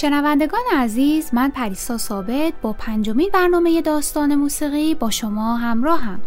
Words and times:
شنوندگان 0.00 0.62
عزیز 0.72 1.30
من 1.32 1.50
پریسا 1.50 1.98
ثابت 1.98 2.52
با 2.62 2.72
پنجمین 2.72 3.30
برنامه 3.32 3.82
داستان 3.82 4.34
موسیقی 4.34 4.94
با 4.94 5.10
شما 5.10 5.56
همراهم. 5.56 6.20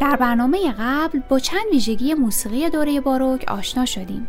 در 0.00 0.16
برنامه 0.16 0.74
قبل 0.78 1.20
با 1.28 1.38
چند 1.38 1.64
ویژگی 1.72 2.14
موسیقی 2.14 2.70
دوره 2.70 3.00
باروک 3.00 3.44
آشنا 3.48 3.84
شدیم. 3.84 4.28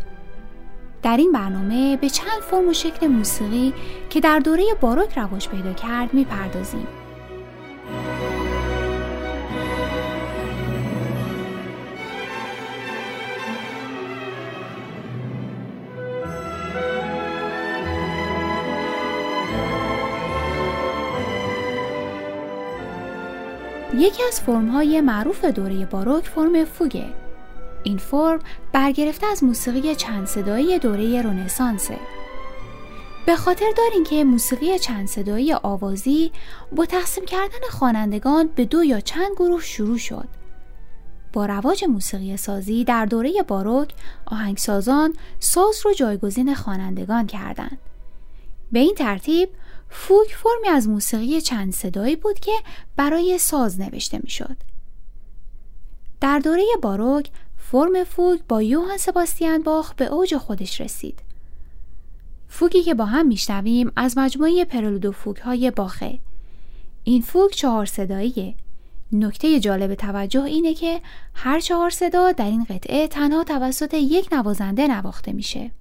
در 1.03 1.17
این 1.17 1.31
برنامه 1.31 1.97
به 1.97 2.09
چند 2.09 2.41
فرم 2.41 2.69
و 2.69 2.73
شکل 2.73 3.07
موسیقی 3.07 3.73
که 4.09 4.19
در 4.19 4.39
دوره 4.39 4.63
باروک 4.81 5.17
رواج 5.17 5.49
پیدا 5.49 5.73
کرد 5.73 6.13
می‌پردازیم. 6.13 6.88
یکی 23.98 24.23
از 24.27 24.42
فرمهای 24.42 25.02
معروف 25.02 25.45
دوره 25.45 25.86
باروک 25.86 26.23
فرم 26.23 26.66
فوگه. 26.66 27.06
این 27.83 27.97
فرم 27.97 28.39
برگرفته 28.73 29.28
از 29.28 29.44
موسیقی 29.44 29.95
چند 29.95 30.28
صدایی 30.28 30.80
دوره 30.80 31.22
رونسانسه 31.22 32.00
به 33.25 33.36
خاطر 33.36 33.72
دارین 33.78 34.03
که 34.03 34.23
موسیقی 34.23 34.80
چند 34.80 35.08
صدایی 35.08 35.53
آوازی 35.53 36.31
با 36.75 36.86
تقسیم 36.86 37.25
کردن 37.25 37.69
خوانندگان 37.72 38.50
به 38.56 38.66
دو 38.66 38.84
یا 38.84 39.00
چند 39.00 39.31
گروه 39.36 39.61
شروع 39.61 39.97
شد. 39.97 40.28
با 41.34 41.45
رواج 41.45 41.84
موسیقی 41.84 42.38
سازی 42.38 42.84
در 42.84 43.06
دوره 43.06 43.44
باروک 43.47 43.94
آهنگسازان 44.25 45.14
ساز 45.39 45.81
رو 45.86 45.94
جایگزین 45.94 46.56
خوانندگان 46.56 47.28
کردند. 47.28 47.78
به 48.72 48.80
این 48.80 48.95
ترتیب 48.95 49.50
فوک 49.89 50.28
فرمی 50.28 50.67
از 50.67 50.88
موسیقی 50.89 51.41
چند 51.41 51.73
صدایی 51.73 52.16
بود 52.16 52.39
که 52.39 52.52
برای 52.95 53.38
ساز 53.38 53.80
نوشته 53.80 54.19
می‌شد. 54.23 54.58
در 56.22 56.39
دوره 56.39 56.64
باروک 56.81 57.30
فرم 57.58 58.03
فوک 58.03 58.39
با 58.50 58.61
یوهان 58.61 58.97
سباستیان 58.97 59.63
باخ 59.63 59.94
به 59.94 60.06
اوج 60.06 60.38
خودش 60.38 60.81
رسید. 60.81 61.19
فوکی 62.47 62.83
که 62.83 62.94
با 62.94 63.06
هم 63.06 63.28
میشنویم 63.28 63.91
از 63.95 64.17
مجموعه 64.17 64.66
پرلود 64.66 65.06
و 65.06 65.11
فوک 65.11 65.38
های 65.38 65.72
باخه. 65.72 66.19
این 67.03 67.22
فوک 67.22 67.52
چهار 67.52 67.86
صداییه. 67.86 68.56
نکته 69.11 69.59
جالب 69.59 69.95
توجه 69.95 70.44
اینه 70.44 70.73
که 70.73 71.02
هر 71.33 71.59
چهار 71.59 71.89
صدا 71.89 72.31
در 72.31 72.45
این 72.45 72.63
قطعه 72.63 73.08
تنها 73.08 73.44
توسط 73.44 73.94
یک 73.94 74.33
نوازنده 74.33 74.88
نواخته 74.88 75.33
میشه. 75.33 75.72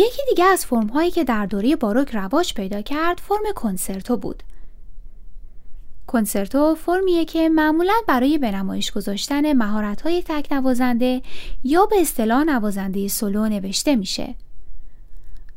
یکی 0.00 0.22
دیگه 0.28 0.44
از 0.44 0.66
فرم 0.66 0.86
هایی 0.86 1.10
که 1.10 1.24
در 1.24 1.46
دوره 1.46 1.76
باروک 1.76 2.10
رواج 2.14 2.54
پیدا 2.54 2.82
کرد 2.82 3.18
فرم 3.18 3.42
کنسرتو 3.54 4.16
بود. 4.16 4.42
کنسرتو 6.06 6.74
فرمیه 6.74 7.24
که 7.24 7.48
معمولا 7.48 7.94
برای 8.08 8.38
به 8.38 8.50
نمایش 8.50 8.92
گذاشتن 8.92 9.52
مهارت 9.52 10.02
های 10.02 10.22
تک 10.22 10.52
نوازنده 10.52 11.22
یا 11.64 11.86
به 11.86 12.00
اصطلاح 12.00 12.44
نوازنده 12.44 13.08
سولو 13.08 13.48
نوشته 13.48 13.96
میشه. 13.96 14.34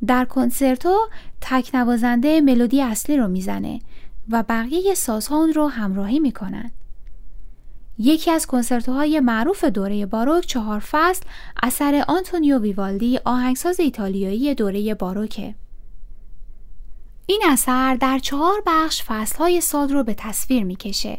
در 0.08 0.26
کنسرتو 0.26 1.10
تک 1.42 1.70
نوازنده 1.74 2.42
ملودی 2.42 2.82
اصلی 2.82 3.18
رو 3.18 3.28
می‌زنه 3.28 3.80
و 4.30 4.44
بقیه 4.50 4.94
سازها 4.94 5.38
اون 5.38 5.54
رو 5.54 5.68
همراهی 5.68 6.20
می‌کنن. 6.20 6.72
یکی 7.98 8.32
از 8.32 8.46
کنسرتوهای 8.46 9.20
معروف 9.20 9.64
دوره 9.64 10.06
باروک 10.06 10.46
چهار 10.46 10.80
فصل 10.80 11.26
اثر 11.64 12.06
آنتونیو 12.08 12.60
ویوالدی 12.60 13.20
آهنگساز 13.26 13.80
ایتالیایی 13.80 14.56
دوره 14.56 14.94
باروکه. 14.94 15.56
این 17.26 17.42
اثر 17.50 17.96
در 17.96 18.20
چهار 18.20 18.64
بخش 18.66 19.04
فصلهای 19.04 19.62
سال 19.62 19.90
رو 19.90 20.04
به 20.04 20.14
تصویر 20.14 20.64
می‌کشه. 20.64 21.18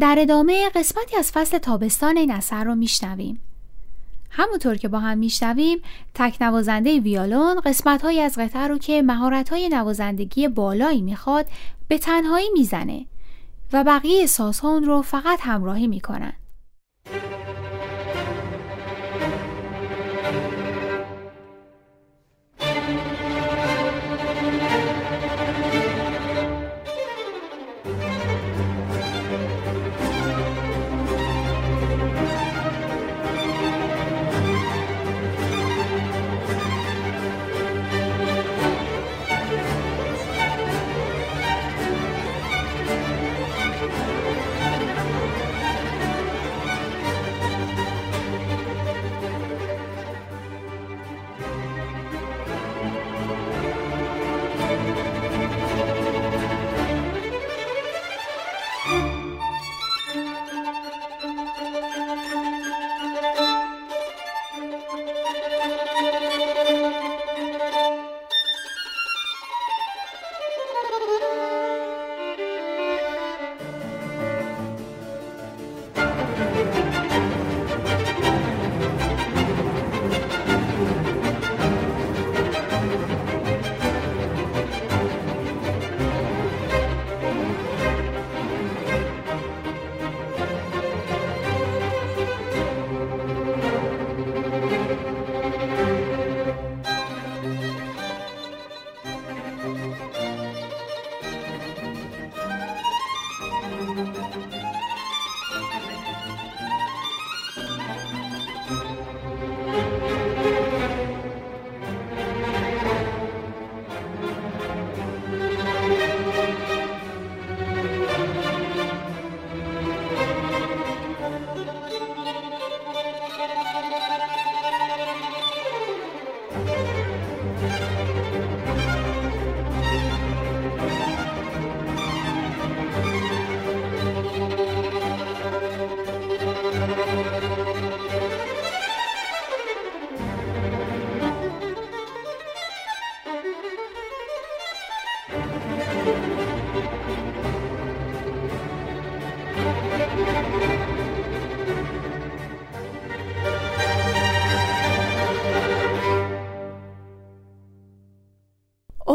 در 0.00 0.16
ادامه 0.18 0.70
قسمتی 0.74 1.16
از 1.16 1.32
فصل 1.32 1.58
تابستان 1.58 2.16
این 2.16 2.30
اثر 2.30 2.64
رو 2.64 2.74
میشنویم. 2.74 3.40
همونطور 4.30 4.76
که 4.76 4.88
با 4.88 4.98
هم 4.98 5.18
میشنویم 5.18 5.78
تک 6.14 6.36
نوازنده 6.40 7.00
ویالون 7.00 7.60
قسمت 7.60 8.04
از 8.04 8.38
قطعه 8.38 8.66
رو 8.66 8.78
که 8.78 9.02
مهارت 9.02 9.48
های 9.48 9.68
نوازندگی 9.68 10.48
بالایی 10.48 11.02
می‌خواد 11.02 11.46
به 11.88 11.98
تنهایی 11.98 12.48
می‌زنه 12.52 13.06
و 13.72 13.84
بقیه 13.84 14.26
سازها 14.26 14.68
اون 14.68 14.84
رو 14.84 15.02
فقط 15.02 15.38
همراهی 15.42 15.86
می‌کنن. 15.86 16.32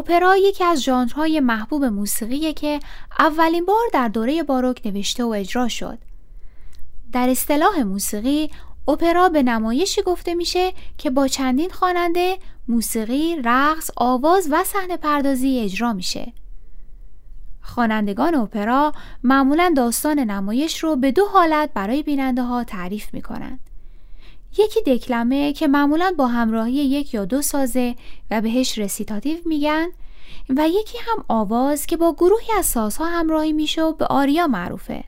اپرا 0.06 0.38
یکی 0.38 0.64
از 0.64 0.84
ژانرهای 0.84 1.40
محبوب 1.40 1.86
موسیقیه 1.86 2.54
که 2.54 2.80
اولین 3.20 3.66
بار 3.66 3.84
در 3.94 4.08
دوره 4.08 4.44
باروک 4.44 4.82
نوشته 4.86 5.24
و 5.24 5.28
اجرا 5.28 5.68
شد. 5.68 5.98
در 7.12 7.30
اصطلاح 7.30 7.84
موسیقی 7.84 8.52
اپرا 8.88 9.30
به 9.30 9.44
نمایشی 9.44 10.02
گفته 10.02 10.34
میشه 10.34 10.74
که 10.98 11.10
با 11.10 11.28
چندین 11.28 11.70
خواننده 11.70 12.38
موسیقی، 12.68 13.36
رقص، 13.44 13.92
آواز 13.98 14.48
و 14.52 14.64
صحنه 14.64 14.98
پردازی 14.98 15.60
اجرا 15.60 15.94
میشه. 15.94 16.34
خوانندگان 17.62 18.36
اپرا 18.36 18.94
معمولا 19.24 19.74
داستان 19.78 20.20
نمایش 20.20 20.84
رو 20.84 20.96
به 20.96 21.12
دو 21.12 21.26
حالت 21.26 21.70
برای 21.74 22.04
بیننده 22.04 22.42
ها 22.42 22.64
تعریف 22.64 23.14
می‌کنند. 23.14 23.65
یکی 24.58 24.82
دکلمه 24.82 25.54
که 25.54 25.68
معمولا 25.68 26.14
با 26.18 26.28
همراهی 26.28 26.74
یک 26.74 27.14
یا 27.14 27.26
دو 27.26 27.42
سازه 27.42 27.96
و 28.32 28.42
بهش 28.42 28.78
رسیتاتیو 28.78 29.38
میگن 29.46 29.88
و 30.50 30.70
یکی 30.70 30.98
هم 30.98 31.26
آواز 31.28 31.86
که 31.86 31.98
با 31.98 32.14
گروهی 32.14 32.54
از 32.58 32.66
سازها 32.66 33.06
همراهی 33.06 33.54
میشه 33.54 33.82
و 33.84 33.94
به 33.94 34.06
آریا 34.06 34.48
معروفه. 34.48 35.04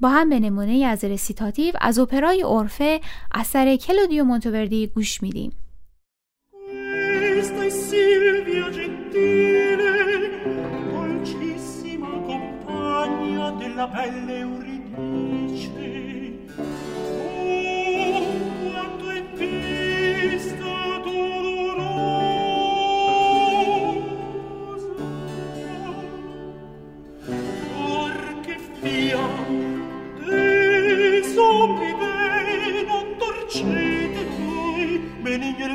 با 0.00 0.08
هم 0.08 0.28
به 0.28 0.40
نمونه 0.40 0.86
از 0.86 1.04
رسیتاتیو 1.04 1.74
از 1.80 1.98
اپرای 1.98 2.42
اورفه 2.42 3.00
اثر 3.34 3.76
کلودیو 3.76 4.24
مونتووردی 4.24 4.86
گوش 4.86 5.22
میدیم. 5.22 5.52
Benigno 35.22 35.66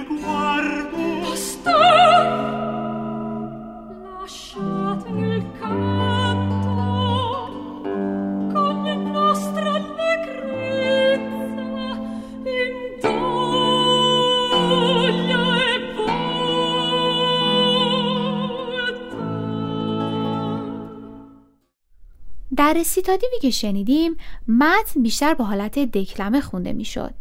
در 22.58 22.74
رسیتاتیوی 22.74 23.40
که 23.42 23.50
شنیدیم 23.50 24.16
متن 24.48 25.02
بیشتر 25.04 25.34
به 25.34 25.44
حالت 25.44 25.80
دکلمه 25.80 26.42
خونده 26.42 26.74
می‌شد. 26.74 27.14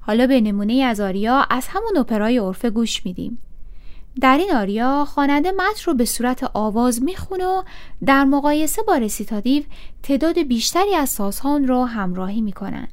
حالا 0.00 0.26
به 0.26 0.40
نمونه 0.40 0.74
از 0.74 1.00
آریا 1.00 1.46
از 1.50 1.66
همون 1.68 1.96
اپرای 1.96 2.38
عرفه 2.38 2.70
گوش 2.70 3.06
میدیم. 3.06 3.38
در 4.20 4.38
این 4.38 4.52
آریا 4.54 5.04
خواننده 5.04 5.52
متن 5.52 5.82
رو 5.86 5.94
به 5.94 6.04
صورت 6.04 6.50
آواز 6.54 7.02
می‌خونه 7.02 7.46
و 7.46 7.62
در 8.06 8.24
مقایسه 8.24 8.82
با 8.82 8.96
رسیتاتیو 8.96 9.62
تعداد 10.02 10.38
بیشتری 10.38 10.94
از 10.94 11.08
سازها 11.08 11.56
رو 11.56 11.84
همراهی 11.84 12.40
می‌کنن. 12.40 12.88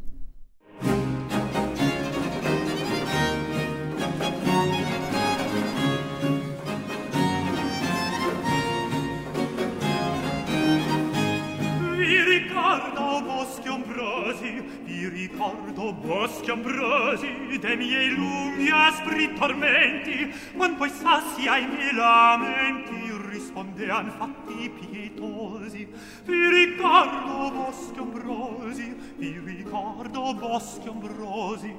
Boschi 15.93 16.51
ambrosi 16.51 17.57
de 17.59 17.75
miei 17.75 18.09
lunghi 18.15 18.69
aspri 18.69 19.33
tormenti 19.33 20.33
quando 20.55 20.77
poi 20.77 20.89
sassi 20.89 21.47
ai 21.47 21.67
miei 21.67 21.93
lamenti 21.93 23.11
rispondean 23.29 24.11
fatti 24.11 24.69
pietosi. 24.69 25.87
Vi 26.25 26.49
ricordo 26.49 27.51
boschi 27.51 27.99
ambrosi 27.99 28.95
vi 29.19 29.37
ricordo 29.43 30.33
boschi 30.33 30.87
ambrosi. 30.87 31.75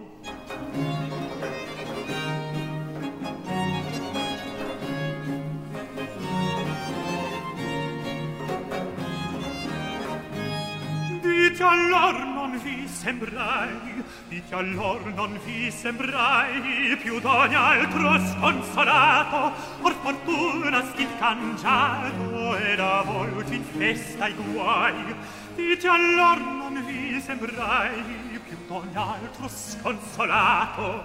Dite 11.23 11.63
allor 11.63 12.25
non 12.27 12.59
vi 12.63 12.87
sembrai, 12.87 13.90
Dite 14.29 14.55
allor 14.55 15.13
non 15.15 15.39
vi 15.45 15.71
sembrai 15.71 16.97
più 17.01 17.21
d'ogni 17.21 17.55
altro 17.55 18.19
sconsolato, 18.19 19.53
or 19.83 19.95
fortuna 20.03 20.85
stil 20.93 21.09
cangiato 21.19 22.57
ed 22.57 22.81
a 22.81 23.03
volti 23.03 23.57
in 23.57 23.65
festa 23.65 24.29
i 24.29 24.35
guai. 24.35 25.15
Dite 25.55 25.89
allor 25.89 26.41
non 26.41 26.85
vi 26.85 27.21
sembrai 27.21 28.39
più 28.45 28.57
d'ogni 28.67 28.95
altro 28.95 29.49
sconsolato. 29.49 30.99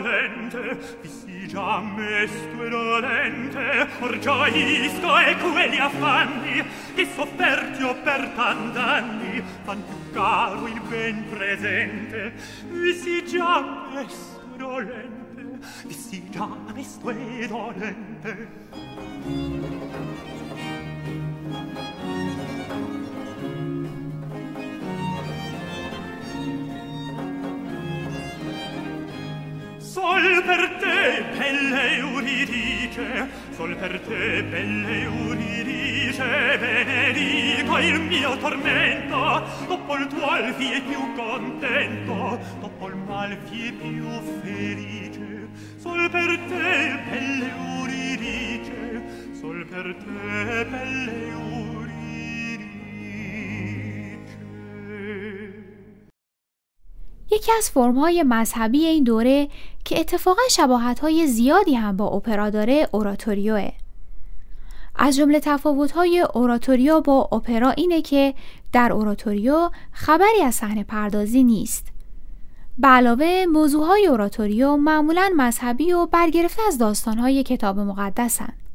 dolente 0.00 0.78
vi 1.00 1.08
si 1.08 1.48
già 1.48 1.80
mesto 1.80 2.64
e 2.64 2.68
dolente 2.68 3.88
or 4.00 4.18
gioisco 4.18 5.18
e 5.18 5.36
quelli 5.36 5.78
affanni 5.78 6.64
che 6.94 7.06
sofferti 7.14 7.82
ho 7.82 7.94
per 8.02 8.28
tant'anni 8.34 9.42
fan 9.64 9.82
più 9.84 10.12
caro 10.12 10.66
il 10.66 10.80
ben 10.88 11.28
presente. 11.28 12.32
Vi 12.68 12.92
si 12.92 13.24
già 13.24 13.88
mesto 13.92 14.42
e 14.54 14.56
dolente 14.56 15.24
vi 15.84 15.94
si 15.94 16.28
già 16.30 16.48
mesto 16.72 17.10
e 17.10 17.46
dolente. 17.48 18.64
per 30.46 30.76
te 30.78 31.24
belle 31.36 31.96
Euridice, 31.96 33.28
sol 33.50 33.74
per 33.74 34.00
te 34.00 34.44
belle 34.44 35.00
Euridice, 35.02 36.56
benedico 36.58 37.78
il 37.78 38.00
mio 38.00 38.36
tormento, 38.36 39.42
dopo 39.66 39.96
il 39.96 40.06
tuo 40.06 40.28
al 40.28 40.54
più 40.54 41.14
contento, 41.14 42.38
dopo 42.60 42.88
il 42.88 42.96
mal 42.96 43.36
fie 43.50 43.72
più 43.72 44.06
felice, 44.40 45.48
sol 45.78 46.08
per 46.10 46.38
te 46.46 47.02
belle 47.10 47.52
Euridice, 47.58 49.02
sol 49.32 49.66
per 49.66 49.96
te 49.96 50.45
یکی 57.36 57.52
از 57.58 57.70
فرمهای 57.70 58.22
مذهبی 58.22 58.84
این 58.84 59.04
دوره 59.04 59.48
که 59.84 60.00
اتفاقا 60.00 60.42
شباهتهای 60.50 61.26
زیادی 61.26 61.74
هم 61.74 61.96
با 61.96 62.06
اپرا 62.06 62.50
داره 62.50 62.88
اوراتوریوه. 62.92 63.72
از 64.94 65.16
جمله 65.16 65.40
تفاوت‌های 65.40 66.26
اوراتوریو 66.34 67.00
با 67.00 67.28
اپرا 67.32 67.70
اینه 67.70 68.02
که 68.02 68.34
در 68.72 68.92
اوراتوریو 68.92 69.70
خبری 69.92 70.42
از 70.44 70.54
صحنه 70.54 70.84
پردازی 70.84 71.44
نیست. 71.44 71.86
به 72.78 72.88
علاوه 72.88 73.46
موضوعهای 73.52 74.06
اوراتوریو 74.06 74.76
معمولا 74.76 75.30
مذهبی 75.36 75.92
و 75.92 76.06
برگرفته 76.06 76.62
از 76.66 76.78
داستانهای 76.78 77.42
کتاب 77.42 77.78
مقدسند. 77.78 78.65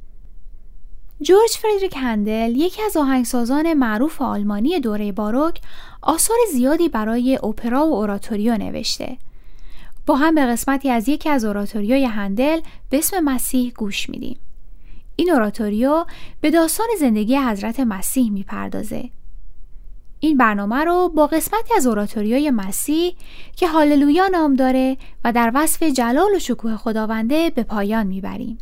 جورج 1.22 1.50
فریدریک 1.50 1.96
هندل 1.98 2.56
یکی 2.56 2.82
از 2.82 2.98
آهنگسازان 2.98 3.74
معروف 3.74 4.22
آلمانی 4.22 4.80
دوره 4.80 5.12
باروک 5.12 5.60
آثار 6.02 6.38
زیادی 6.52 6.90
برای 6.90 7.40
اپرا 7.44 7.88
و 7.88 7.94
اوراتوریو 7.94 8.58
نوشته. 8.58 9.18
با 10.06 10.16
هم 10.16 10.36
به 10.36 10.46
قسمتی 10.46 10.90
از 10.90 11.10
یکی 11.10 11.30
از 11.30 11.46
اوراتوریوی 11.46 12.06
هندل 12.06 12.62
به 12.90 12.98
اسم 12.98 13.20
مسیح 13.20 13.74
گوش 13.78 14.10
میدیم. 14.10 14.40
این 15.16 15.32
اوراتوریو 15.32 16.06
به 16.42 16.52
داستان 16.52 16.88
زندگی 17.00 17.36
حضرت 17.38 17.80
مسیح 17.80 18.32
می‌پردازه. 18.32 19.10
این 20.20 20.38
برنامه 20.38 20.84
رو 20.84 21.10
با 21.10 21.28
قسمتی 21.28 21.74
از 21.78 21.88
اوراتوریوی 21.88 22.52
مسیح 22.52 23.16
که 23.56 23.68
هاللویا 23.68 24.28
نام 24.28 24.54
داره 24.54 24.98
و 25.24 25.32
در 25.32 25.52
وصف 25.54 25.84
جلال 25.84 26.36
و 26.36 26.40
شکوه 26.40 26.76
خداونده 26.76 27.50
به 27.50 27.64
پایان 27.64 28.08
می‌بریم. 28.08 28.58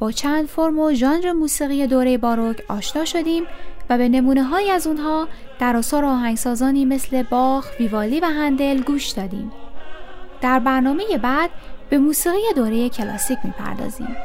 با 0.00 0.12
چند 0.12 0.46
فرم 0.46 0.78
و 0.78 0.92
ژانر 0.92 1.32
موسیقی 1.32 1.86
دوره 1.86 2.18
باروک 2.18 2.62
آشنا 2.68 3.04
شدیم 3.04 3.44
و 3.90 3.98
به 3.98 4.08
نمونه 4.08 4.44
های 4.44 4.70
از 4.70 4.86
اونها 4.86 5.28
در 5.58 5.76
آثار 5.76 6.04
آهنگسازانی 6.04 6.84
مثل 6.84 7.22
باخ، 7.22 7.66
ویوالی 7.80 8.20
و 8.20 8.24
هندل 8.24 8.82
گوش 8.82 9.08
دادیم. 9.08 9.52
در 10.40 10.58
برنامه 10.58 11.04
بعد 11.22 11.50
به 11.90 11.98
موسیقی 11.98 12.54
دوره 12.56 12.88
کلاسیک 12.88 13.38
می‌پردازیم. 13.44 14.16